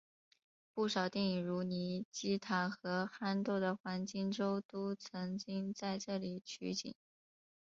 [0.73, 6.95] 不少电影如尼基塔和憨豆的黄金周都曾经在这里取景。